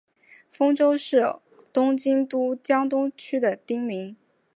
[0.49, 1.35] 丰洲是
[1.71, 4.17] 东京都江东区的町名。